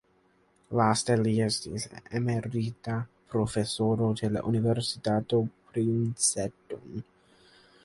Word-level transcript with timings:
Laste 0.77 1.17
li 1.23 1.33
estis 1.47 1.85
emerita 2.21 2.95
profesoro 3.35 4.09
ĉe 4.23 4.33
la 4.33 4.45
Universitato 4.55 5.45
Princeton. 5.75 7.07